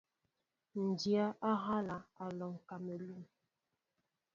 [0.83, 3.23] Ǹ dya á ehálā, Á alɔŋ kamelûn.